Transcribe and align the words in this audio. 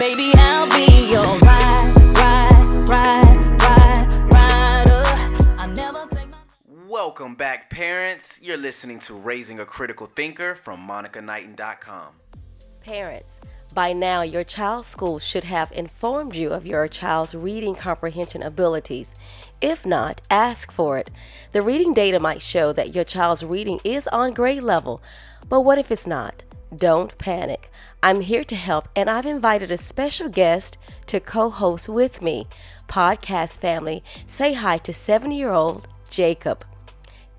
Baby, 0.00 0.32
I'll 0.34 0.66
be 0.66 1.10
your 1.10 1.20
ride, 1.20 1.92
ride, 2.16 2.88
ride, 2.88 3.60
ride, 3.60 4.32
rider. 4.32 5.02
I 5.58 5.70
never 5.76 6.06
take 6.10 6.30
my 6.30 6.38
Welcome 6.88 7.34
back, 7.34 7.68
parents. 7.68 8.38
You're 8.40 8.56
listening 8.56 8.98
to 9.00 9.12
Raising 9.12 9.60
a 9.60 9.66
Critical 9.66 10.06
Thinker 10.06 10.54
from 10.54 10.80
MonicaKnighton.com. 10.88 12.14
Parents, 12.82 13.40
by 13.74 13.92
now 13.92 14.22
your 14.22 14.42
child's 14.42 14.88
school 14.88 15.18
should 15.18 15.44
have 15.44 15.70
informed 15.70 16.34
you 16.34 16.48
of 16.48 16.64
your 16.64 16.88
child's 16.88 17.34
reading 17.34 17.74
comprehension 17.74 18.42
abilities. 18.42 19.14
If 19.60 19.84
not, 19.84 20.22
ask 20.30 20.72
for 20.72 20.96
it. 20.96 21.10
The 21.52 21.60
reading 21.60 21.92
data 21.92 22.18
might 22.18 22.40
show 22.40 22.72
that 22.72 22.94
your 22.94 23.04
child's 23.04 23.44
reading 23.44 23.80
is 23.84 24.08
on 24.08 24.32
grade 24.32 24.62
level, 24.62 25.02
but 25.50 25.60
what 25.60 25.76
if 25.76 25.90
it's 25.90 26.06
not? 26.06 26.42
Don't 26.76 27.18
panic. 27.18 27.70
I'm 28.00 28.20
here 28.20 28.44
to 28.44 28.54
help, 28.54 28.88
and 28.94 29.10
I've 29.10 29.26
invited 29.26 29.72
a 29.72 29.76
special 29.76 30.28
guest 30.28 30.78
to 31.06 31.18
co 31.18 31.50
host 31.50 31.88
with 31.88 32.22
me. 32.22 32.46
Podcast 32.88 33.58
family, 33.58 34.04
say 34.26 34.52
hi 34.52 34.78
to 34.78 34.92
seven 34.92 35.32
year 35.32 35.50
old 35.50 35.88
Jacob. 36.08 36.64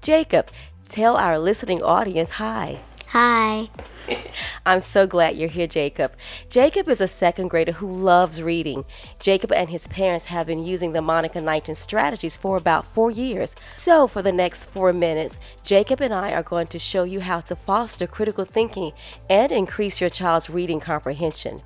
Jacob, 0.02 0.50
tell 0.90 1.16
our 1.16 1.40
listening 1.40 1.82
audience 1.82 2.32
hi. 2.32 2.80
Hi. 3.12 3.70
I'm 4.66 4.80
so 4.80 5.06
glad 5.06 5.36
you're 5.36 5.50
here, 5.50 5.68
Jacob. 5.68 6.14
Jacob 6.50 6.88
is 6.88 7.02
a 7.02 7.10
second 7.10 7.50
grader 7.50 7.74
who 7.74 7.92
loves 7.92 8.42
reading. 8.42 8.86
Jacob 9.20 9.52
and 9.52 9.70
his 9.70 9.86
parents 9.88 10.26
have 10.26 10.48
been 10.48 10.64
using 10.66 10.94
the 10.94 11.02
Monica 11.02 11.42
Knighton 11.42 11.76
strategies 11.76 12.38
for 12.38 12.56
about 12.56 12.88
four 12.88 13.12
years. 13.12 13.54
So, 13.76 14.08
for 14.08 14.22
the 14.22 14.32
next 14.32 14.64
four 14.64 14.94
minutes, 14.94 15.40
Jacob 15.62 16.00
and 16.00 16.14
I 16.14 16.32
are 16.32 16.42
going 16.42 16.68
to 16.68 16.80
show 16.80 17.04
you 17.04 17.20
how 17.20 17.42
to 17.42 17.56
foster 17.58 18.08
critical 18.08 18.46
thinking 18.46 18.94
and 19.30 19.52
increase 19.52 20.00
your 20.00 20.10
child's 20.10 20.50
reading 20.50 20.80
comprehension. 20.80 21.60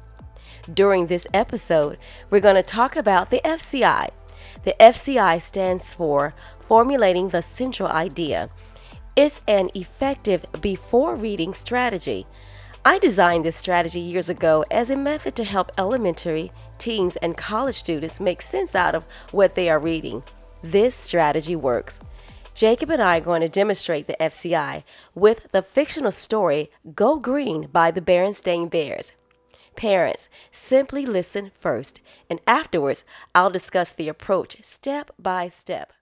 During 0.73 1.05
this 1.05 1.27
episode, 1.31 1.99
we're 2.31 2.39
going 2.39 2.55
to 2.55 2.63
talk 2.63 2.95
about 2.95 3.29
the 3.29 3.41
FCI. 3.45 4.09
The 4.63 4.75
FCI 4.79 5.39
stands 5.43 5.93
for 5.93 6.33
Formulating 6.61 7.29
the 7.29 7.43
Central 7.43 7.89
Idea. 7.89 8.49
It's 9.15 9.39
an 9.47 9.69
effective 9.73 10.45
before 10.59 11.15
reading 11.15 11.53
strategy. 11.53 12.27
I 12.83 12.99
designed 12.99 13.45
this 13.45 13.55
strategy 13.55 14.01
years 14.01 14.29
ago 14.29 14.65
as 14.69 14.89
a 14.89 14.97
method 14.97 15.37
to 15.37 15.45
help 15.45 15.71
elementary, 15.77 16.51
teens, 16.77 17.15
and 17.15 17.37
college 17.37 17.75
students 17.75 18.19
make 18.19 18.41
sense 18.41 18.75
out 18.75 18.93
of 18.93 19.05
what 19.31 19.55
they 19.55 19.69
are 19.69 19.79
reading. 19.79 20.21
This 20.61 20.95
strategy 20.95 21.55
works. 21.55 22.01
Jacob 22.53 22.89
and 22.89 23.01
I 23.01 23.19
are 23.19 23.21
going 23.21 23.39
to 23.39 23.47
demonstrate 23.47 24.07
the 24.07 24.17
FCI 24.19 24.83
with 25.13 25.49
the 25.53 25.61
fictional 25.61 26.11
story 26.11 26.69
Go 26.93 27.15
Green 27.15 27.67
by 27.71 27.91
the 27.91 28.01
Berenstain 28.01 28.69
Bears. 28.69 29.13
Parents, 29.77 30.27
simply 30.51 31.05
listen 31.05 31.51
first, 31.57 32.01
and 32.29 32.41
afterwards, 32.45 33.05
I'll 33.33 33.49
discuss 33.49 33.93
the 33.93 34.09
approach 34.09 34.57
step 34.61 35.11
by 35.17 35.47
step. 35.47 35.93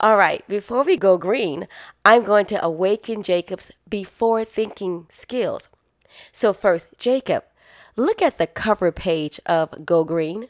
All 0.00 0.16
right, 0.16 0.46
before 0.48 0.82
we 0.82 0.96
go 0.96 1.16
green, 1.16 1.68
I'm 2.04 2.24
going 2.24 2.46
to 2.46 2.64
awaken 2.64 3.22
Jacob's 3.22 3.70
before 3.88 4.44
thinking 4.44 5.06
skills. 5.08 5.68
So, 6.32 6.52
first, 6.52 6.88
Jacob, 6.98 7.44
look 7.96 8.20
at 8.20 8.38
the 8.38 8.46
cover 8.46 8.90
page 8.92 9.40
of 9.46 9.86
Go 9.86 10.04
Green. 10.04 10.48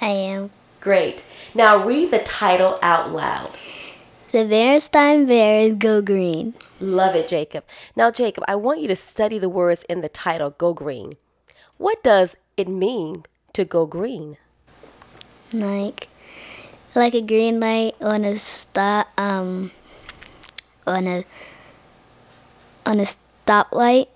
I 0.00 0.08
am. 0.08 0.50
Great. 0.80 1.22
Now 1.54 1.84
read 1.84 2.10
the 2.10 2.18
title 2.18 2.78
out 2.82 3.10
loud. 3.10 3.56
The 4.32 4.40
Berenstain 4.40 5.26
Bears 5.26 5.76
go 5.76 6.02
green. 6.02 6.54
Love 6.80 7.14
it, 7.14 7.28
Jacob. 7.28 7.64
Now, 7.94 8.10
Jacob, 8.10 8.44
I 8.48 8.56
want 8.56 8.80
you 8.80 8.88
to 8.88 8.96
study 8.96 9.38
the 9.38 9.48
words 9.48 9.84
in 9.84 10.00
the 10.00 10.08
title 10.08 10.50
Go 10.50 10.74
Green. 10.74 11.16
What 11.78 12.02
does 12.02 12.36
it 12.56 12.68
mean 12.68 13.24
to 13.52 13.64
go 13.64 13.86
green? 13.86 14.36
Like 15.52 16.08
like 16.94 17.14
a 17.14 17.22
green 17.22 17.60
light 17.60 17.94
on 18.00 18.24
a 18.24 18.38
stop 18.38 19.08
um 19.18 19.70
on 20.86 21.06
a 21.06 21.24
on 22.86 23.00
a 23.00 23.06
stoplight. 23.46 24.08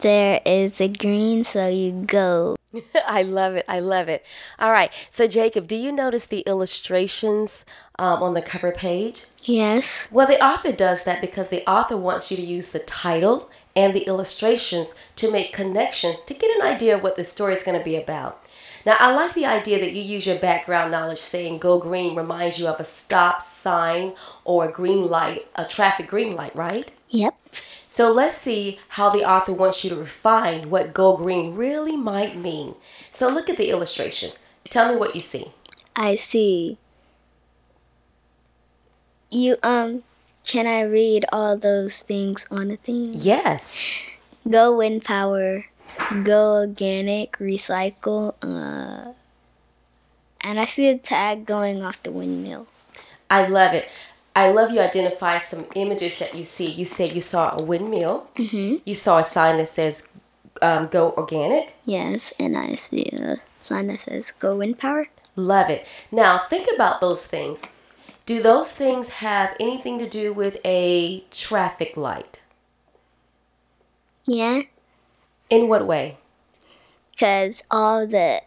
There 0.00 0.40
is 0.46 0.80
a 0.80 0.88
green 0.88 1.44
so 1.44 1.68
you 1.68 1.92
go. 1.92 2.56
I 3.06 3.22
love 3.22 3.54
it. 3.56 3.64
I 3.68 3.80
love 3.80 4.08
it. 4.08 4.24
All 4.58 4.72
right. 4.72 4.90
So, 5.10 5.26
Jacob, 5.26 5.66
do 5.66 5.76
you 5.76 5.92
notice 5.92 6.24
the 6.24 6.40
illustrations 6.40 7.64
um, 7.98 8.22
on 8.22 8.34
the 8.34 8.42
cover 8.42 8.72
page? 8.72 9.24
Yes. 9.42 10.08
Well, 10.10 10.26
the 10.26 10.42
author 10.42 10.72
does 10.72 11.04
that 11.04 11.20
because 11.20 11.48
the 11.48 11.68
author 11.68 11.96
wants 11.96 12.30
you 12.30 12.36
to 12.36 12.42
use 12.42 12.72
the 12.72 12.78
title 12.78 13.50
and 13.76 13.94
the 13.94 14.06
illustrations 14.06 14.94
to 15.16 15.30
make 15.30 15.52
connections 15.52 16.20
to 16.24 16.34
get 16.34 16.54
an 16.56 16.62
idea 16.62 16.96
of 16.96 17.02
what 17.02 17.16
the 17.16 17.24
story 17.24 17.54
is 17.54 17.62
going 17.62 17.78
to 17.78 17.84
be 17.84 17.96
about. 17.96 18.44
Now, 18.86 18.96
I 18.98 19.14
like 19.14 19.34
the 19.34 19.46
idea 19.46 19.78
that 19.80 19.92
you 19.92 20.02
use 20.02 20.26
your 20.26 20.38
background 20.38 20.90
knowledge 20.90 21.18
saying 21.18 21.58
go 21.58 21.78
green 21.78 22.14
reminds 22.14 22.58
you 22.58 22.66
of 22.66 22.80
a 22.80 22.84
stop 22.84 23.42
sign 23.42 24.14
or 24.44 24.64
a 24.64 24.72
green 24.72 25.08
light, 25.08 25.46
a 25.54 25.64
traffic 25.64 26.06
green 26.06 26.34
light, 26.34 26.54
right? 26.56 26.90
Yep. 27.08 27.36
So 27.86 28.12
let's 28.12 28.36
see 28.36 28.78
how 28.90 29.10
the 29.10 29.28
author 29.28 29.52
wants 29.52 29.82
you 29.82 29.90
to 29.90 29.96
refine 29.96 30.70
what 30.70 30.94
go 30.94 31.16
green 31.16 31.54
really 31.54 31.96
might 31.96 32.36
mean. 32.36 32.76
So 33.10 33.28
look 33.28 33.50
at 33.50 33.56
the 33.56 33.70
illustrations. 33.70 34.38
Tell 34.64 34.92
me 34.92 34.96
what 34.96 35.14
you 35.14 35.20
see. 35.20 35.52
I 35.96 36.14
see. 36.14 36.78
You 39.30 39.56
um 39.62 40.04
can 40.44 40.66
I 40.66 40.82
read 40.82 41.26
all 41.32 41.56
those 41.56 42.00
things 42.00 42.46
on 42.50 42.68
the 42.68 42.76
thing? 42.76 43.12
Yes. 43.14 43.76
Go 44.48 44.78
wind 44.78 45.04
power, 45.04 45.66
go 46.24 46.60
organic, 46.60 47.38
recycle, 47.38 48.34
uh 48.42 49.12
and 50.42 50.58
I 50.58 50.64
see 50.64 50.88
a 50.88 50.96
tag 50.96 51.44
going 51.44 51.82
off 51.82 52.02
the 52.02 52.10
windmill. 52.10 52.66
I 53.28 53.46
love 53.46 53.74
it. 53.74 53.88
I 54.34 54.50
love 54.50 54.70
you 54.70 54.80
identify 54.80 55.38
some 55.38 55.66
images 55.74 56.18
that 56.18 56.34
you 56.34 56.44
see. 56.44 56.70
You 56.70 56.84
said 56.84 57.14
you 57.14 57.20
saw 57.20 57.56
a 57.56 57.62
windmill. 57.62 58.28
Mm-hmm. 58.36 58.76
You 58.84 58.94
saw 58.94 59.18
a 59.18 59.24
sign 59.24 59.58
that 59.58 59.68
says 59.68 60.08
um, 60.62 60.86
go 60.86 61.12
organic. 61.12 61.74
Yes, 61.84 62.32
and 62.38 62.56
I 62.56 62.74
see 62.74 63.10
a 63.12 63.36
sign 63.56 63.88
that 63.88 64.00
says 64.00 64.30
go 64.30 64.56
wind 64.56 64.78
power. 64.78 65.08
Love 65.36 65.70
it. 65.70 65.86
Now 66.10 66.38
think 66.38 66.68
about 66.74 67.00
those 67.00 67.26
things. 67.26 67.64
Do 68.26 68.42
those 68.42 68.72
things 68.72 69.08
have 69.14 69.56
anything 69.58 69.98
to 69.98 70.08
do 70.08 70.32
with 70.32 70.58
a 70.64 71.24
traffic 71.30 71.96
light? 71.96 72.38
Yeah, 74.24 74.62
In 75.50 75.68
what 75.68 75.86
way? 75.86 76.16
because 77.20 77.62
all 77.70 78.06
the 78.06 78.40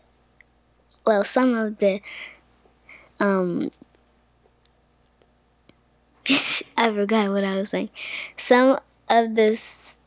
well, 1.06 1.24
some 1.24 1.54
of 1.54 1.78
the 1.78 2.02
um 3.20 3.72
I 6.76 6.92
forgot 6.92 7.30
what 7.30 7.44
I 7.44 7.58
was 7.58 7.70
saying. 7.70 7.92
Some 8.36 8.80
of 9.10 9.36
this 9.36 10.00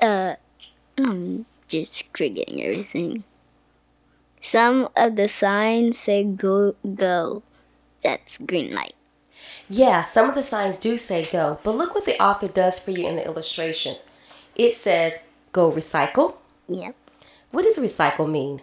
uh 0.00 0.36
I'm 0.96 1.44
just 1.68 2.04
forgetting 2.16 2.62
everything. 2.62 3.24
Some 4.40 4.88
of 4.96 5.16
the 5.16 5.28
signs 5.28 5.98
say 5.98 6.24
go 6.24 6.74
go. 6.94 7.42
That's 8.02 8.38
green 8.38 8.72
light. 8.72 8.94
Yeah, 9.68 10.00
some 10.00 10.30
of 10.30 10.34
the 10.34 10.42
signs 10.42 10.78
do 10.78 10.96
say 10.96 11.28
go, 11.30 11.58
but 11.62 11.76
look 11.76 11.94
what 11.94 12.06
the 12.06 12.18
author 12.22 12.48
does 12.48 12.78
for 12.78 12.92
you 12.92 13.06
in 13.06 13.16
the 13.16 13.26
illustrations. 13.26 13.98
It 14.54 14.72
says 14.72 15.25
go 15.56 15.72
recycle. 15.72 16.34
Yep. 16.68 16.94
What 17.52 17.64
does 17.64 17.78
recycle 17.78 18.30
mean? 18.30 18.60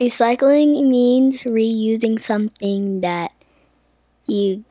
Recycling 0.00 0.88
means 0.88 1.42
reusing 1.42 2.18
something 2.18 3.02
that 3.02 3.32
you 4.26 4.64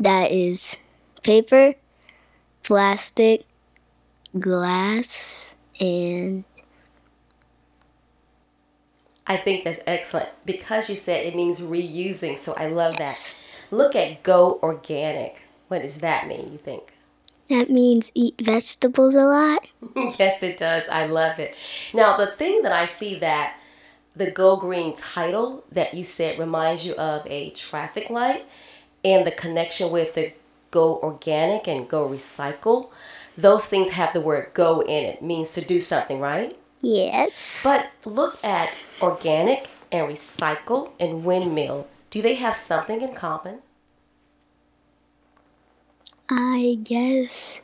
that 0.00 0.32
is 0.32 0.78
paper, 1.22 1.74
plastic, 2.62 3.44
glass, 4.38 5.56
and 5.78 6.44
I 9.26 9.36
think 9.36 9.64
that's 9.64 9.80
excellent 9.86 10.30
because 10.46 10.88
you 10.88 10.96
said 10.96 11.26
it 11.26 11.36
means 11.36 11.60
reusing, 11.60 12.38
so 12.38 12.54
I 12.54 12.66
love 12.68 12.96
that. 12.96 13.34
Look 13.70 13.94
at 13.94 14.22
go 14.22 14.58
organic. 14.62 15.42
What 15.68 15.82
does 15.82 16.00
that 16.00 16.26
mean, 16.26 16.50
you 16.52 16.58
think? 16.58 16.97
That 17.48 17.70
means 17.70 18.10
eat 18.14 18.34
vegetables 18.40 19.14
a 19.14 19.24
lot. 19.24 19.66
yes, 20.18 20.42
it 20.42 20.58
does. 20.58 20.88
I 20.88 21.06
love 21.06 21.38
it. 21.38 21.54
Now, 21.92 22.16
the 22.16 22.26
thing 22.26 22.62
that 22.62 22.72
I 22.72 22.86
see 22.86 23.14
that 23.16 23.56
the 24.14 24.30
Go 24.30 24.56
Green 24.56 24.94
title 24.94 25.64
that 25.70 25.94
you 25.94 26.04
said 26.04 26.38
reminds 26.38 26.84
you 26.84 26.94
of 26.94 27.26
a 27.26 27.50
traffic 27.50 28.10
light 28.10 28.46
and 29.04 29.26
the 29.26 29.30
connection 29.30 29.90
with 29.90 30.14
the 30.14 30.32
Go 30.70 30.98
Organic 31.00 31.66
and 31.66 31.88
Go 31.88 32.08
Recycle, 32.08 32.88
those 33.36 33.66
things 33.66 33.90
have 33.90 34.12
the 34.12 34.20
word 34.20 34.50
go 34.52 34.80
in 34.80 35.04
it, 35.04 35.22
means 35.22 35.52
to 35.52 35.64
do 35.64 35.80
something, 35.80 36.20
right? 36.20 36.54
Yes. 36.80 37.62
But 37.62 37.90
look 38.04 38.44
at 38.44 38.74
organic 39.00 39.68
and 39.90 40.08
recycle 40.08 40.90
and 40.98 41.24
windmill. 41.24 41.86
Do 42.10 42.22
they 42.22 42.34
have 42.34 42.56
something 42.56 43.00
in 43.00 43.14
common? 43.14 43.60
I 46.30 46.78
guess. 46.82 47.62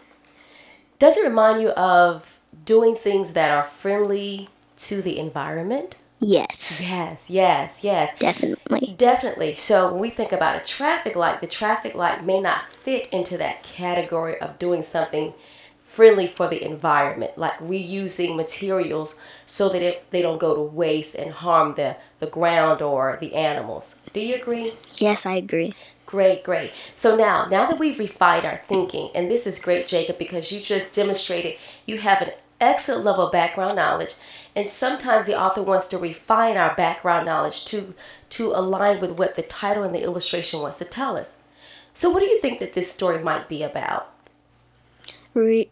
Does 0.99 1.17
it 1.17 1.27
remind 1.27 1.61
you 1.63 1.71
of 1.71 2.41
doing 2.65 2.95
things 2.97 3.35
that 3.35 3.51
are 3.51 3.65
friendly 3.65 4.49
to 4.79 5.03
the 5.03 5.19
environment? 5.19 5.97
Yes, 6.21 6.81
Yes, 6.81 7.29
yes, 7.29 7.81
yes. 7.83 8.19
definitely. 8.19 8.95
Definitely. 8.97 9.55
So 9.55 9.91
when 9.91 10.01
we 10.01 10.09
think 10.11 10.33
about 10.33 10.57
a 10.57 10.65
traffic 10.65 11.17
light, 11.17 11.41
the 11.43 11.47
traffic 11.47 11.95
light 11.95 12.25
may 12.25 12.41
not 12.41 12.73
fit 12.73 13.09
into 13.09 13.37
that 13.39 13.63
category 13.63 14.41
of 14.41 14.59
doing 14.59 14.83
something 14.83 15.35
friendly 15.95 16.27
for 16.27 16.49
the 16.49 16.63
environment, 16.63 17.39
like 17.39 17.57
reusing 17.59 18.37
materials 18.37 19.23
so 19.47 19.69
that 19.69 19.83
it, 19.83 20.11
they 20.11 20.23
don't 20.23 20.41
go 20.41 20.55
to 20.55 20.61
waste 20.61 21.15
and 21.15 21.33
harm 21.33 21.75
the, 21.77 21.97
the 22.19 22.27
ground 22.27 22.83
or 22.83 23.17
the 23.21 23.35
animals. 23.35 24.03
Do 24.13 24.21
you 24.21 24.35
agree? 24.35 24.75
Yes, 24.97 25.25
I 25.25 25.35
agree. 25.35 25.75
Great, 26.07 26.45
great. 26.45 26.73
So 26.95 27.17
now, 27.17 27.47
now 27.47 27.69
that 27.69 27.79
we've 27.79 27.99
refined 27.99 28.45
our 28.45 28.61
thinking, 28.69 29.11
and 29.15 29.31
this 29.31 29.47
is 29.47 29.59
great, 29.59 29.87
Jacob, 29.87 30.19
because 30.19 30.53
you 30.53 30.61
just 30.61 30.95
demonstrated 30.95 31.57
you 31.87 31.99
have 31.99 32.21
an 32.23 32.33
excellent 32.61 33.05
level 33.05 33.27
of 33.27 33.33
background 33.33 33.77
knowledge, 33.77 34.15
and 34.55 34.69
sometimes 34.69 35.27
the 35.27 35.39
author 35.39 35.63
wants 35.63 35.89
to 35.89 35.99
refine 35.99 36.57
our 36.57 36.75
background 36.77 37.27
knowledge 37.27 37.65
to 37.67 37.95
to 38.31 38.53
align 38.53 39.01
with 39.01 39.13
what 39.13 39.35
the 39.35 39.43
title 39.43 39.83
and 39.83 39.95
the 39.95 40.03
illustration 40.03 40.61
wants 40.61 40.79
to 40.79 40.85
tell 40.85 41.17
us. 41.17 41.43
So, 41.93 42.11
what 42.11 42.21
do 42.21 42.27
you 42.27 42.41
think 42.41 42.59
that 42.59 42.75
this 42.75 42.91
story 42.93 43.23
might 43.23 43.49
be 43.49 43.63
about? 43.63 44.11
Re- 45.35 45.69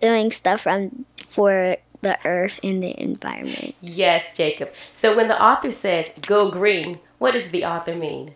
doing 0.00 0.30
stuff 0.32 0.62
from 0.62 1.04
for 1.26 1.76
the 2.00 2.18
earth 2.24 2.60
and 2.62 2.82
the 2.82 3.00
environment. 3.00 3.74
Yes, 3.80 4.36
Jacob. 4.36 4.70
So, 4.92 5.16
when 5.16 5.28
the 5.28 5.40
author 5.42 5.72
says 5.72 6.10
"go 6.22 6.50
green," 6.50 7.00
what 7.18 7.32
does 7.34 7.50
the 7.50 7.64
author 7.64 7.94
mean? 7.94 8.34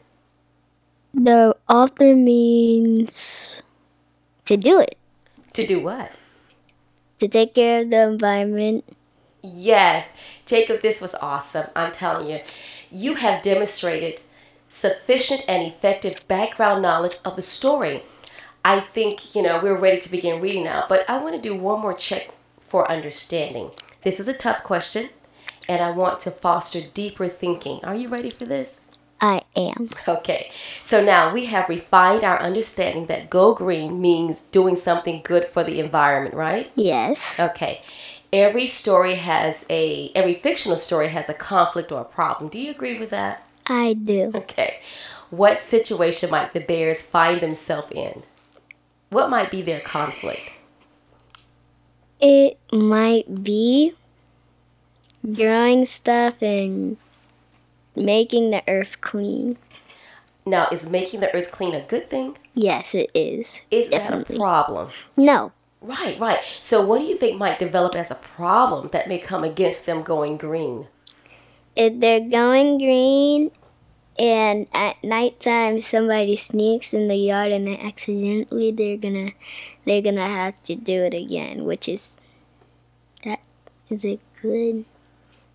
The 1.14 1.54
author 1.68 2.14
means 2.16 3.62
to 4.46 4.56
do 4.56 4.80
it, 4.80 4.96
To 5.52 5.66
do 5.66 5.80
what? 5.80 6.12
to 7.20 7.28
take 7.28 7.54
care 7.54 7.82
of 7.82 7.90
the 7.90 8.02
environment. 8.02 8.84
Yes, 9.42 10.08
Jacob, 10.46 10.82
this 10.82 11.00
was 11.00 11.14
awesome. 11.16 11.66
I'm 11.76 11.92
telling 11.92 12.28
you, 12.30 12.40
you 12.90 13.14
have 13.14 13.42
demonstrated 13.42 14.20
sufficient 14.68 15.44
and 15.48 15.62
effective 15.62 16.26
background 16.26 16.82
knowledge 16.82 17.18
of 17.24 17.36
the 17.36 17.42
story. 17.42 18.02
I 18.64 18.80
think, 18.80 19.34
you 19.34 19.42
know, 19.42 19.60
we're 19.60 19.76
ready 19.76 20.00
to 20.00 20.10
begin 20.10 20.40
reading 20.40 20.64
now, 20.64 20.86
but 20.88 21.08
I 21.08 21.18
want 21.18 21.34
to 21.34 21.40
do 21.40 21.54
one 21.54 21.80
more 21.80 21.94
check 21.94 22.30
for 22.60 22.90
understanding. 22.90 23.70
This 24.02 24.20
is 24.20 24.28
a 24.28 24.32
tough 24.32 24.62
question, 24.62 25.10
and 25.68 25.82
I 25.82 25.90
want 25.90 26.20
to 26.20 26.30
foster 26.30 26.80
deeper 26.80 27.28
thinking. 27.28 27.80
Are 27.84 27.94
you 27.94 28.08
ready 28.08 28.30
for 28.30 28.44
this? 28.44 28.82
I 29.20 29.42
am. 29.54 29.90
Okay, 30.08 30.50
so 30.82 31.02
now 31.02 31.32
we 31.32 31.46
have 31.46 31.68
refined 31.68 32.24
our 32.24 32.40
understanding 32.40 33.06
that 33.06 33.30
go 33.30 33.54
green 33.54 34.00
means 34.00 34.40
doing 34.40 34.74
something 34.74 35.20
good 35.22 35.46
for 35.46 35.62
the 35.62 35.78
environment, 35.78 36.34
right? 36.34 36.70
Yes. 36.74 37.38
Okay. 37.38 37.82
Every 38.32 38.66
story 38.66 39.14
has 39.16 39.64
a 39.70 40.10
every 40.14 40.34
fictional 40.34 40.76
story 40.76 41.08
has 41.08 41.28
a 41.28 41.34
conflict 41.34 41.92
or 41.92 42.00
a 42.00 42.04
problem. 42.04 42.50
Do 42.50 42.58
you 42.58 42.70
agree 42.70 42.98
with 42.98 43.10
that? 43.10 43.46
I 43.66 43.92
do. 43.92 44.32
Okay. 44.34 44.80
What 45.30 45.58
situation 45.58 46.30
might 46.30 46.52
the 46.52 46.60
bears 46.60 47.02
find 47.02 47.40
themselves 47.40 47.92
in? 47.92 48.24
What 49.12 49.28
might 49.28 49.50
be 49.50 49.60
their 49.60 49.80
conflict? 49.80 50.54
It 52.18 52.58
might 52.72 53.44
be 53.44 53.92
growing 55.34 55.84
stuff 55.84 56.40
and 56.40 56.96
making 57.94 58.52
the 58.52 58.62
earth 58.66 59.02
clean. 59.02 59.58
Now, 60.46 60.66
is 60.72 60.88
making 60.88 61.20
the 61.20 61.32
earth 61.34 61.50
clean 61.52 61.74
a 61.74 61.82
good 61.82 62.08
thing? 62.08 62.38
Yes, 62.54 62.94
it 62.94 63.10
is. 63.14 63.60
Is 63.70 63.90
that 63.90 64.30
a 64.30 64.34
problem? 64.34 64.88
No. 65.14 65.52
Right, 65.82 66.18
right. 66.18 66.38
So, 66.62 66.82
what 66.86 66.98
do 66.98 67.04
you 67.04 67.18
think 67.18 67.36
might 67.36 67.58
develop 67.58 67.94
as 67.94 68.10
a 68.10 68.14
problem 68.14 68.88
that 68.92 69.08
may 69.08 69.18
come 69.18 69.44
against 69.44 69.84
them 69.84 70.02
going 70.02 70.38
green? 70.38 70.86
If 71.76 72.00
they're 72.00 72.20
going 72.20 72.78
green 72.78 73.50
and 74.18 74.66
at 74.72 75.02
nighttime 75.02 75.80
somebody 75.80 76.36
sneaks 76.36 76.92
in 76.92 77.08
the 77.08 77.16
yard 77.16 77.52
and 77.52 77.68
accidentally 77.68 78.70
they're 78.70 78.96
gonna 78.96 79.30
they're 79.86 80.02
gonna 80.02 80.26
have 80.26 80.62
to 80.64 80.74
do 80.74 81.02
it 81.02 81.14
again, 81.14 81.64
which 81.64 81.88
is 81.88 82.16
that 83.24 83.40
is 83.88 84.04
it 84.04 84.20
good 84.40 84.84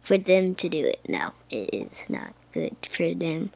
for 0.01 0.17
them 0.17 0.55
to 0.55 0.69
do 0.69 0.85
it? 0.85 1.01
No, 1.07 1.31
it 1.49 1.73
is 1.73 2.05
not 2.09 2.33
good 2.53 2.75
for 2.89 3.13
them. 3.13 3.51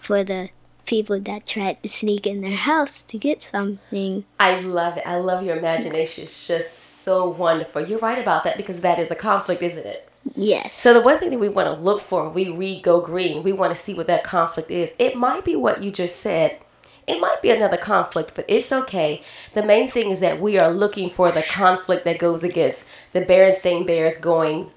For 0.00 0.24
the 0.24 0.50
people 0.84 1.20
that 1.20 1.46
tried 1.46 1.82
to 1.82 1.88
sneak 1.88 2.26
in 2.26 2.40
their 2.42 2.56
house 2.56 3.02
to 3.02 3.18
get 3.18 3.42
something. 3.42 4.24
I 4.38 4.60
love 4.60 4.96
it. 4.96 5.06
I 5.06 5.16
love 5.16 5.44
your 5.44 5.56
imagination. 5.56 6.24
It's 6.24 6.46
just 6.46 7.02
so 7.02 7.28
wonderful. 7.28 7.82
You're 7.86 7.98
right 7.98 8.18
about 8.18 8.44
that 8.44 8.56
because 8.56 8.80
that 8.80 8.98
is 8.98 9.10
a 9.10 9.14
conflict, 9.14 9.62
isn't 9.62 9.86
it? 9.86 10.08
Yes. 10.34 10.74
So 10.74 10.94
the 10.94 11.02
one 11.02 11.18
thing 11.18 11.30
that 11.30 11.38
we 11.38 11.48
want 11.48 11.74
to 11.74 11.82
look 11.82 12.00
for 12.00 12.28
we 12.28 12.48
read 12.48 12.82
Go 12.82 13.00
Green, 13.00 13.42
we 13.42 13.52
want 13.52 13.74
to 13.74 13.80
see 13.80 13.94
what 13.94 14.06
that 14.06 14.24
conflict 14.24 14.70
is. 14.70 14.94
It 14.98 15.16
might 15.16 15.44
be 15.44 15.56
what 15.56 15.82
you 15.82 15.90
just 15.90 16.16
said. 16.16 16.58
It 17.06 17.20
might 17.20 17.42
be 17.42 17.50
another 17.50 17.76
conflict, 17.76 18.32
but 18.34 18.46
it's 18.48 18.72
okay. 18.72 19.22
The 19.52 19.62
main 19.62 19.90
thing 19.90 20.10
is 20.10 20.20
that 20.20 20.40
we 20.40 20.58
are 20.58 20.72
looking 20.72 21.10
for 21.10 21.30
the 21.30 21.42
conflict 21.42 22.04
that 22.06 22.18
goes 22.18 22.42
against 22.42 22.88
the 23.12 23.20
Berenstain 23.20 23.86
Bears 23.86 24.16
going 24.16 24.70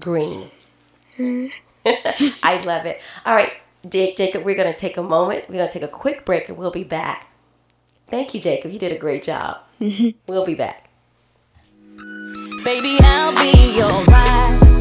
green. 0.00 0.48
Mm-hmm. 1.18 2.26
I 2.42 2.56
love 2.64 2.86
it. 2.86 3.00
All 3.26 3.34
right, 3.34 3.52
Dick, 3.86 4.16
Jacob, 4.16 4.44
we're 4.44 4.54
going 4.54 4.72
to 4.72 4.78
take 4.78 4.96
a 4.96 5.02
moment. 5.02 5.44
We're 5.48 5.56
going 5.56 5.68
to 5.68 5.72
take 5.72 5.82
a 5.82 5.92
quick 5.92 6.24
break 6.24 6.48
and 6.48 6.56
we'll 6.56 6.70
be 6.70 6.84
back. 6.84 7.28
Thank 8.08 8.32
you, 8.32 8.40
Jacob. 8.40 8.72
You 8.72 8.78
did 8.78 8.92
a 8.92 8.98
great 8.98 9.22
job. 9.22 9.58
Mm-hmm. 9.80 10.10
we'll 10.26 10.46
be 10.46 10.54
back. 10.54 10.88
Baby, 12.64 12.96
I'll 13.02 13.32
be 13.34 13.76
your 13.76 14.73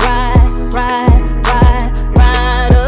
ride, 0.74 1.08
ride, 1.46 1.92
ride, 2.18 2.18
ride, 2.18 2.72
rider. 2.72 2.88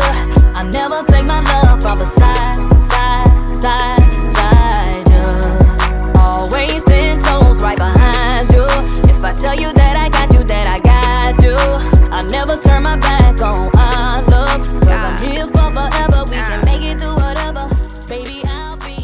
I 0.56 0.64
never 0.72 1.04
take 1.08 1.26
my 1.26 1.42
love 1.42 1.82
from 1.82 2.00
the 2.00 2.06
side, 2.06 2.56
side, 2.82 3.56
side, 3.56 4.28
side. 4.28 5.08
Yeah. 5.10 6.14
Always 6.20 6.84
ten 6.84 7.20
toes 7.20 7.64
right 7.64 7.78
behind 7.78 8.52
you. 8.52 8.66
If 9.10 9.24
I 9.24 9.34
tell 9.38 9.56
you 9.56 9.72
that 9.74 9.96
I 9.96 10.10
got 10.10 10.34
you, 10.34 10.44
that 10.44 10.68
I 10.68 10.80
got 10.80 11.44
you. 11.44 11.56
I 12.12 12.24
never 12.24 12.54
turn 12.54 12.84
my 12.84 12.98
back 12.98 13.42
on 13.42 13.70
our 13.76 14.22
love. 14.24 14.62
Cause 14.82 14.90
I'm 14.90 15.18
here 15.20 15.48
for 15.48 15.72
forever. 15.72 16.24
We 16.28 16.38
can 16.38 16.62
make 16.66 16.82
it 16.82 17.02
through 17.02 17.16
whatever. 17.16 17.70
Baby, 18.10 18.42
I'll 18.48 18.78
be. 18.78 18.96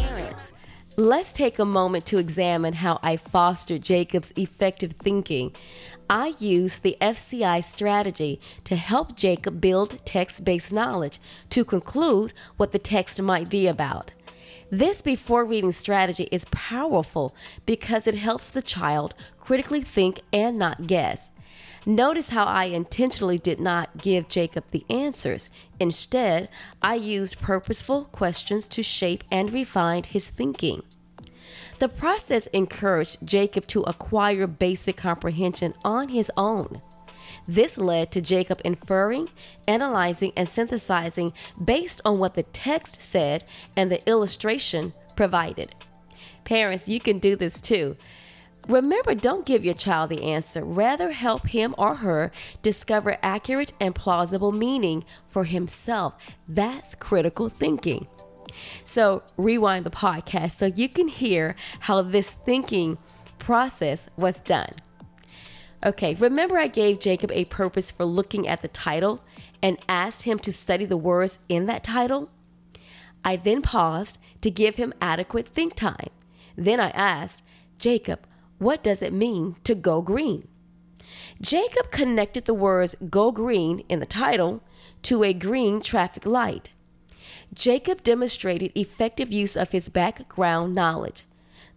Let's 0.96 1.32
take 1.32 1.58
a 1.58 1.64
moment 1.64 2.06
to 2.06 2.18
examine 2.18 2.74
how 2.74 2.98
I 3.02 3.16
fostered 3.16 3.82
Jacob's 3.82 4.32
effective 4.36 4.92
thinking. 4.92 5.54
I 6.12 6.34
used 6.38 6.82
the 6.82 6.98
FCI 7.00 7.64
strategy 7.64 8.38
to 8.64 8.76
help 8.76 9.16
Jacob 9.16 9.62
build 9.62 9.98
text 10.04 10.44
based 10.44 10.70
knowledge 10.70 11.18
to 11.48 11.64
conclude 11.64 12.34
what 12.58 12.72
the 12.72 12.78
text 12.78 13.22
might 13.22 13.48
be 13.48 13.66
about. 13.66 14.12
This 14.70 15.00
before 15.00 15.46
reading 15.46 15.72
strategy 15.72 16.28
is 16.30 16.44
powerful 16.50 17.34
because 17.64 18.06
it 18.06 18.16
helps 18.16 18.50
the 18.50 18.60
child 18.60 19.14
critically 19.40 19.80
think 19.80 20.20
and 20.34 20.58
not 20.58 20.86
guess. 20.86 21.30
Notice 21.86 22.28
how 22.28 22.44
I 22.44 22.64
intentionally 22.64 23.38
did 23.38 23.58
not 23.58 23.96
give 23.96 24.28
Jacob 24.28 24.64
the 24.70 24.84
answers. 24.90 25.48
Instead, 25.80 26.50
I 26.82 26.96
used 26.96 27.40
purposeful 27.40 28.04
questions 28.12 28.68
to 28.68 28.82
shape 28.82 29.24
and 29.30 29.50
refine 29.50 30.02
his 30.02 30.28
thinking. 30.28 30.82
The 31.82 31.88
process 31.88 32.46
encouraged 32.46 33.26
Jacob 33.26 33.66
to 33.66 33.82
acquire 33.82 34.46
basic 34.46 34.96
comprehension 34.96 35.74
on 35.84 36.10
his 36.10 36.30
own. 36.36 36.80
This 37.48 37.76
led 37.76 38.12
to 38.12 38.20
Jacob 38.20 38.60
inferring, 38.64 39.30
analyzing, 39.66 40.30
and 40.36 40.48
synthesizing 40.48 41.32
based 41.60 42.00
on 42.04 42.20
what 42.20 42.34
the 42.34 42.44
text 42.44 43.02
said 43.02 43.42
and 43.74 43.90
the 43.90 44.08
illustration 44.08 44.92
provided. 45.16 45.74
Parents, 46.44 46.86
you 46.86 47.00
can 47.00 47.18
do 47.18 47.34
this 47.34 47.60
too. 47.60 47.96
Remember, 48.68 49.16
don't 49.16 49.44
give 49.44 49.64
your 49.64 49.74
child 49.74 50.10
the 50.10 50.22
answer. 50.22 50.64
Rather, 50.64 51.10
help 51.10 51.48
him 51.48 51.74
or 51.76 51.96
her 51.96 52.30
discover 52.62 53.16
accurate 53.24 53.72
and 53.80 53.92
plausible 53.92 54.52
meaning 54.52 55.02
for 55.26 55.42
himself. 55.42 56.14
That's 56.46 56.94
critical 56.94 57.48
thinking. 57.48 58.06
So, 58.84 59.22
rewind 59.36 59.84
the 59.84 59.90
podcast 59.90 60.52
so 60.52 60.66
you 60.66 60.88
can 60.88 61.08
hear 61.08 61.56
how 61.80 62.02
this 62.02 62.30
thinking 62.30 62.98
process 63.38 64.08
was 64.16 64.40
done. 64.40 64.72
Okay, 65.84 66.14
remember 66.14 66.58
I 66.58 66.68
gave 66.68 67.00
Jacob 67.00 67.32
a 67.32 67.44
purpose 67.46 67.90
for 67.90 68.04
looking 68.04 68.46
at 68.46 68.62
the 68.62 68.68
title 68.68 69.24
and 69.60 69.78
asked 69.88 70.22
him 70.22 70.38
to 70.40 70.52
study 70.52 70.84
the 70.84 70.96
words 70.96 71.40
in 71.48 71.66
that 71.66 71.82
title? 71.82 72.30
I 73.24 73.36
then 73.36 73.62
paused 73.62 74.18
to 74.42 74.50
give 74.50 74.76
him 74.76 74.92
adequate 75.00 75.48
think 75.48 75.74
time. 75.74 76.10
Then 76.56 76.78
I 76.78 76.90
asked, 76.90 77.42
Jacob, 77.78 78.26
what 78.58 78.82
does 78.82 79.02
it 79.02 79.12
mean 79.12 79.56
to 79.64 79.74
go 79.74 80.02
green? 80.02 80.46
Jacob 81.40 81.90
connected 81.90 82.44
the 82.44 82.54
words 82.54 82.94
go 83.10 83.32
green 83.32 83.80
in 83.88 83.98
the 83.98 84.06
title 84.06 84.62
to 85.02 85.24
a 85.24 85.32
green 85.32 85.80
traffic 85.80 86.24
light. 86.24 86.70
Jacob 87.54 88.02
demonstrated 88.02 88.72
effective 88.74 89.30
use 89.30 89.56
of 89.56 89.72
his 89.72 89.88
background 89.88 90.74
knowledge. 90.74 91.24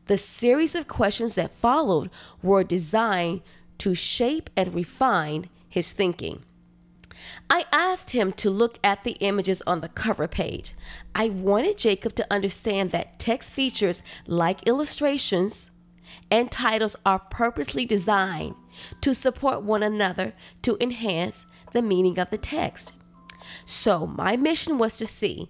The 0.06 0.18
series 0.18 0.76
of 0.76 0.88
questions 0.88 1.36
that 1.36 1.52
followed 1.52 2.10
were 2.42 2.64
designed 2.64 3.42
to 3.80 3.96
shape 3.96 4.50
and 4.56 4.74
refine 4.74 5.50
his 5.68 5.92
thinking. 5.92 6.44
I 7.50 7.66
asked 7.72 8.12
him 8.12 8.32
to 8.34 8.50
look 8.50 8.80
at 8.84 9.04
the 9.04 9.18
images 9.20 9.62
on 9.68 9.82
the 9.82 9.90
cover 9.90 10.28
page. 10.28 10.74
I 11.14 11.30
wanted 11.30 11.78
Jacob 11.78 12.16
to 12.16 12.28
understand 12.32 12.92
that 12.92 13.20
text 13.20 13.52
features 13.52 14.04
like 14.28 14.68
illustrations 14.68 15.72
and 16.32 16.52
titles 16.52 16.96
are 17.06 17.20
purposely 17.20 17.86
designed 17.86 18.56
to 19.02 19.14
support 19.14 19.64
one 19.64 19.84
another 19.84 20.34
to 20.62 20.78
enhance 20.80 21.46
the 21.74 21.82
meaning 21.82 22.20
of 22.20 22.30
the 22.30 22.38
text. 22.38 22.94
So, 23.66 24.08
my 24.08 24.38
mission 24.38 24.78
was 24.78 24.98
to 24.98 25.08
see 25.08 25.50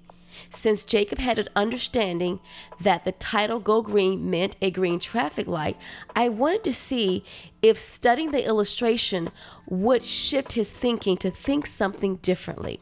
since 0.50 0.86
Jacob 0.86 1.20
had 1.20 1.40
an 1.40 1.50
understanding 1.56 2.40
that 2.80 3.04
the 3.04 3.12
title 3.12 3.60
Go 3.60 3.82
Green 3.82 4.30
meant 4.30 4.56
a 4.62 4.72
green 4.72 5.00
traffic 5.00 5.48
light, 5.48 5.78
I 6.16 6.30
wanted 6.30 6.64
to 6.66 6.74
see 6.74 7.24
if 7.62 7.80
studying 7.80 8.32
the 8.32 8.46
illustration 8.46 9.32
would 9.68 10.04
shift 10.04 10.54
his 10.54 10.72
thinking 10.72 11.18
to 11.18 11.30
think 11.30 11.66
something 11.66 12.18
differently. 12.18 12.80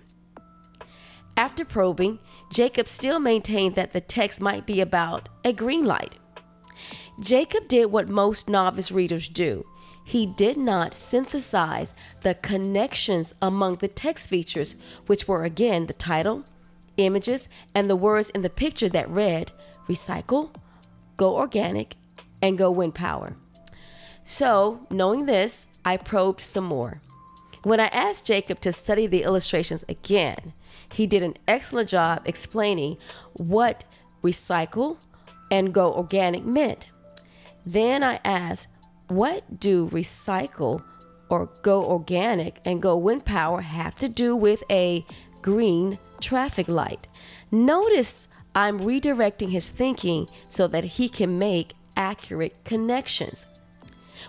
After 1.36 1.66
probing, 1.66 2.20
Jacob 2.52 2.88
still 2.88 3.20
maintained 3.20 3.76
that 3.76 3.92
the 3.92 4.02
text 4.02 4.40
might 4.40 4.66
be 4.66 4.80
about 4.80 5.30
a 5.44 5.52
green 5.52 5.86
light. 5.86 6.18
Jacob 7.20 7.68
did 7.68 7.92
what 7.92 8.08
most 8.10 8.50
novice 8.50 8.92
readers 8.92 9.28
do. 9.28 9.66
He 10.04 10.26
did 10.26 10.58
not 10.58 10.94
synthesize 10.94 11.94
the 12.22 12.36
connections 12.36 13.34
among 13.42 13.76
the 13.76 13.88
text 13.88 14.28
features, 14.28 14.76
which 15.08 15.28
were 15.28 15.44
again 15.44 15.86
the 15.86 15.94
title, 15.94 16.44
images, 16.98 17.50
and 17.74 17.90
the 17.90 17.96
words 17.96 18.30
in 18.30 18.42
the 18.42 18.50
picture 18.50 18.90
that 18.90 19.10
read 19.10 19.52
recycle, 19.88 20.54
go 21.18 21.36
organic, 21.36 21.96
and 22.42 22.58
go 22.58 22.72
wind 22.72 22.96
power. 22.96 23.36
So, 24.24 24.86
knowing 24.90 25.26
this, 25.26 25.68
I 25.84 25.98
probed 25.98 26.42
some 26.42 26.66
more. 26.66 27.02
When 27.64 27.80
I 27.80 27.88
asked 27.88 28.28
Jacob 28.28 28.60
to 28.62 28.72
study 28.72 29.08
the 29.08 29.24
illustrations 29.24 29.84
again, 29.88 30.54
he 30.94 31.08
did 31.08 31.24
an 31.24 31.38
excellent 31.48 31.90
job 31.90 32.22
explaining 32.26 32.98
what 33.34 33.86
recycle 34.22 34.98
and 35.50 35.74
go 35.74 35.94
organic 35.94 36.46
meant. 36.46 36.88
Then 37.66 38.04
I 38.04 38.20
asked, 38.24 38.68
what 39.08 39.60
do 39.60 39.90
recycle 39.90 40.84
or 41.30 41.50
go 41.62 41.84
organic 41.84 42.60
and 42.66 42.82
go 42.82 42.98
wind 42.98 43.26
power 43.26 43.62
have 43.62 43.96
to 43.96 44.10
do 44.10 44.36
with 44.36 44.64
a 44.70 45.06
green 45.42 46.00
traffic 46.24 46.68
light? 46.68 47.08
Notice 47.52 48.28
I'm 48.56 48.80
redirecting 48.80 49.52
his 49.52 49.70
thinking 49.70 50.30
so 50.48 50.68
that 50.68 50.84
he 50.84 51.10
can 51.10 51.38
make 51.38 51.74
accurate 51.98 52.64
connections. 52.64 53.46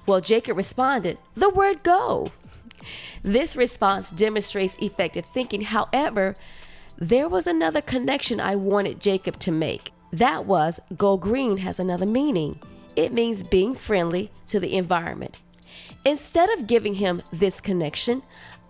Well, 0.06 0.20
Jacob 0.20 0.56
responded, 0.56 1.18
the 1.34 1.50
word 1.50 1.82
go. 1.82 2.26
This 3.22 3.56
response 3.56 4.10
demonstrates 4.10 4.76
effective 4.80 5.24
thinking. 5.26 5.62
However, 5.62 6.34
there 6.98 7.28
was 7.28 7.46
another 7.46 7.80
connection 7.80 8.40
I 8.40 8.56
wanted 8.56 9.00
Jacob 9.00 9.38
to 9.40 9.50
make. 9.50 9.92
That 10.12 10.46
was 10.46 10.80
go 10.96 11.16
green 11.16 11.58
has 11.58 11.80
another 11.80 12.06
meaning. 12.06 12.60
It 12.94 13.12
means 13.12 13.42
being 13.42 13.74
friendly 13.74 14.30
to 14.46 14.60
the 14.60 14.76
environment. 14.76 15.38
Instead 16.04 16.50
of 16.50 16.66
giving 16.66 16.94
him 16.94 17.22
this 17.32 17.60
connection, 17.60 18.22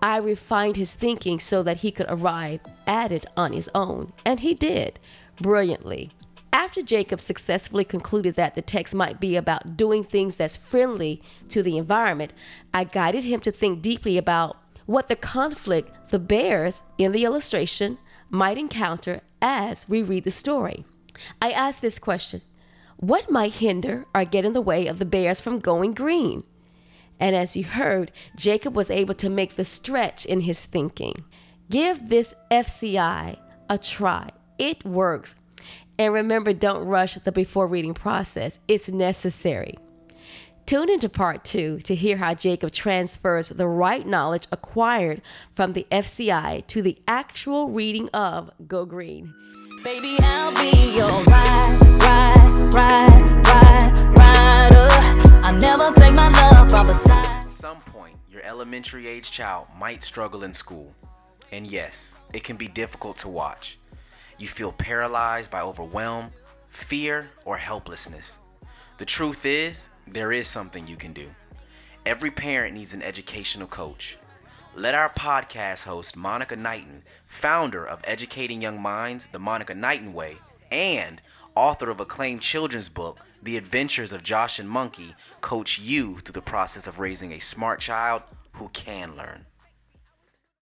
I 0.05 0.19
refined 0.19 0.77
his 0.77 0.93
thinking 0.93 1.41
so 1.41 1.63
that 1.63 1.79
he 1.79 1.91
could 1.91 2.05
arrive 2.11 2.61
at 2.87 3.11
it 3.11 3.25
on 3.39 3.55
his 3.55 3.71
own, 3.75 4.13
and 4.23 4.41
he 4.41 4.53
did 4.53 5.01
brilliantly. 5.41 6.11
After 6.53 6.83
Jacob 6.83 7.23
successfully 7.23 7.87
concluded 7.87 8.35
that 8.35 8.55
the 8.55 8.61
text 8.61 8.95
might 8.95 9.19
be 9.19 9.35
about 9.35 9.79
doing 9.79 10.05
things 10.05 10.37
that's 10.37 10.59
friendly 10.59 11.23
to 11.49 11.63
the 11.63 11.79
environment, 11.79 12.35
I 12.75 12.85
guided 12.85 13.25
him 13.25 13.41
to 13.41 13.51
think 13.51 13.81
deeply 13.81 14.19
about 14.19 14.59
what 14.85 15.09
the 15.09 15.17
conflict 15.17 16.11
the 16.11 16.19
bears 16.19 16.83
in 16.99 17.13
the 17.13 17.25
illustration 17.25 17.97
might 18.29 18.59
encounter 18.59 19.23
as 19.41 19.89
we 19.89 20.03
read 20.03 20.25
the 20.25 20.31
story. 20.31 20.85
I 21.41 21.51
asked 21.51 21.81
this 21.81 21.99
question 21.99 22.43
What 22.99 23.31
might 23.31 23.55
hinder 23.55 24.05
or 24.15 24.27
get 24.27 24.45
in 24.45 24.53
the 24.53 24.61
way 24.61 24.87
of 24.87 24.99
the 24.99 25.07
bears 25.07 25.41
from 25.41 25.61
going 25.61 25.95
green? 25.95 26.45
And 27.21 27.37
as 27.37 27.56
you 27.56 27.64
heard, 27.64 28.11
Jacob 28.37 28.76
was 28.76 28.90
able 28.90 29.14
to 29.14 29.30
make 29.30 29.56
the 29.56 29.64
stretch 29.64 30.26
in 30.26 30.40
his 30.40 30.64
thinking. 30.64 31.14
Give 31.71 32.09
this 32.09 32.35
FCI 32.50 33.37
a 33.71 33.78
try, 33.78 34.30
it 34.59 34.85
works. 34.85 35.37
And 35.99 36.12
remember, 36.12 36.52
don't 36.52 36.85
rush 36.85 37.14
the 37.14 37.33
before 37.33 37.66
reading 37.66 37.94
process, 37.94 38.59
it's 38.66 38.88
necessary. 38.88 39.76
Tune 40.66 40.90
into 40.90 41.11
part 41.11 41.44
two 41.44 41.78
to 41.80 41.94
hear 41.94 42.16
how 42.16 42.33
Jacob 42.33 42.73
transfers 42.73 43.50
the 43.50 43.68
right 43.68 44.06
knowledge 44.06 44.47
acquired 44.50 45.21
from 45.52 45.75
the 45.75 45.87
FCI 45.92 46.66
to 46.68 46.80
the 46.80 46.97
actual 47.06 47.68
reading 47.68 48.09
of 48.14 48.50
Go 48.66 48.87
Green. 48.87 49.35
Baby, 49.83 50.16
I'll 50.21 50.52
be 50.52 50.97
your 50.97 51.09
ride, 51.09 51.78
ride, 52.00 52.75
ride, 52.75 53.47
ride. 53.47 54.04
I 55.45 55.51
never 55.51 55.85
take 55.93 56.15
my 56.15 56.31
love 56.31 56.71
from 56.71 56.87
beside. 56.87 57.27
At 57.27 57.45
some 57.45 57.79
point, 57.83 58.17
your 58.31 58.41
elementary 58.45 59.07
age 59.07 59.31
child 59.31 59.67
might 59.79 60.03
struggle 60.03 60.43
in 60.43 60.55
school. 60.55 60.95
And 61.53 61.67
yes, 61.67 62.17
it 62.33 62.45
can 62.45 62.57
be 62.57 62.67
difficult 62.67 63.19
to 63.19 63.29
watch. 63.29 63.79
You 64.39 64.49
feel 64.49 64.73
paralyzed 64.73 65.51
by 65.51 65.61
overwhelm, 65.61 66.31
fear, 66.71 67.29
or 67.45 67.59
helplessness. 67.59 68.39
The 68.97 69.05
truth 69.05 69.45
is, 69.45 69.91
there 70.07 70.33
is 70.33 70.49
something 70.49 70.87
you 70.87 70.97
can 70.97 71.13
do. 71.13 71.29
Every 72.07 72.31
parent 72.31 72.73
needs 72.73 72.95
an 72.95 73.03
educational 73.03 73.69
coach. 73.69 74.17
Let 74.75 74.95
our 74.95 75.11
podcast 75.11 75.83
host, 75.83 76.17
Monica 76.17 76.57
Knighton, 76.57 77.03
founder 77.27 77.85
of 77.85 78.01
Educating 78.05 78.63
Young 78.63 78.81
Minds, 78.81 79.29
The 79.31 79.39
Monica 79.39 79.75
Knighton 79.75 80.15
Way, 80.15 80.39
and 80.71 81.21
author 81.55 81.91
of 81.91 82.01
acclaimed 82.01 82.41
children's 82.41 82.89
book, 82.89 83.21
The 83.45 83.59
Adventures 83.59 84.11
of 84.11 84.23
Josh 84.23 84.59
and 84.59 84.67
Monkey, 84.67 85.15
coach 85.43 85.79
you 85.79 86.19
through 86.21 86.33
the 86.33 86.41
process 86.41 86.87
of 86.87 86.99
raising 86.99 87.31
a 87.31 87.41
smart 87.41 87.79
child 87.79 88.23
who 88.55 88.71
can 88.71 89.17
learn. 89.17 89.45